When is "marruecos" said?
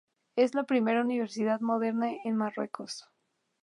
2.35-3.07